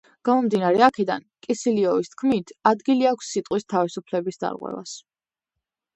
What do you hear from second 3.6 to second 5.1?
თავისუფლების დარღვევას.